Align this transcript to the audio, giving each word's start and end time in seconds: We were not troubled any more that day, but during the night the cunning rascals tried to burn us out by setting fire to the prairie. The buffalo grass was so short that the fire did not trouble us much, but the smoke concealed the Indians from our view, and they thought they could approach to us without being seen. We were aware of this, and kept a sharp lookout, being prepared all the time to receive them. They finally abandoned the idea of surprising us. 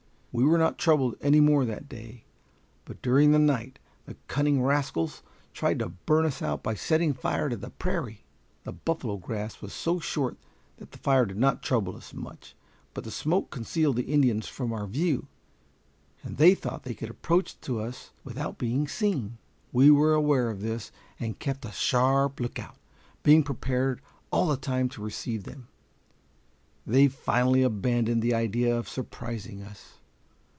We 0.33 0.45
were 0.45 0.57
not 0.57 0.77
troubled 0.77 1.15
any 1.19 1.41
more 1.41 1.65
that 1.65 1.89
day, 1.89 2.23
but 2.85 3.01
during 3.01 3.31
the 3.33 3.37
night 3.37 3.79
the 4.05 4.13
cunning 4.29 4.63
rascals 4.63 5.23
tried 5.51 5.79
to 5.79 5.89
burn 5.89 6.23
us 6.25 6.41
out 6.41 6.63
by 6.63 6.73
setting 6.73 7.13
fire 7.13 7.49
to 7.49 7.57
the 7.57 7.69
prairie. 7.69 8.23
The 8.63 8.71
buffalo 8.71 9.17
grass 9.17 9.61
was 9.61 9.73
so 9.73 9.99
short 9.99 10.37
that 10.77 10.91
the 10.93 10.97
fire 10.99 11.25
did 11.25 11.35
not 11.35 11.61
trouble 11.61 11.97
us 11.97 12.13
much, 12.13 12.55
but 12.93 13.03
the 13.03 13.11
smoke 13.11 13.49
concealed 13.49 13.97
the 13.97 14.03
Indians 14.05 14.47
from 14.47 14.71
our 14.71 14.87
view, 14.87 15.27
and 16.23 16.37
they 16.37 16.55
thought 16.55 16.83
they 16.83 16.93
could 16.93 17.09
approach 17.09 17.59
to 17.59 17.81
us 17.81 18.11
without 18.23 18.57
being 18.57 18.87
seen. 18.87 19.37
We 19.73 19.91
were 19.91 20.13
aware 20.13 20.49
of 20.49 20.61
this, 20.61 20.93
and 21.19 21.39
kept 21.39 21.65
a 21.65 21.73
sharp 21.73 22.39
lookout, 22.39 22.77
being 23.21 23.43
prepared 23.43 23.99
all 24.31 24.47
the 24.47 24.55
time 24.55 24.87
to 24.91 25.03
receive 25.03 25.43
them. 25.43 25.67
They 26.87 27.09
finally 27.09 27.63
abandoned 27.63 28.21
the 28.21 28.33
idea 28.33 28.73
of 28.73 28.87
surprising 28.87 29.61
us. 29.61 29.95